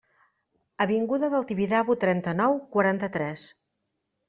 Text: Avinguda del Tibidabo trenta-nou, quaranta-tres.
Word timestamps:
Avinguda 0.85 1.29
del 1.35 1.45
Tibidabo 1.51 1.97
trenta-nou, 2.05 2.59
quaranta-tres. 2.79 3.47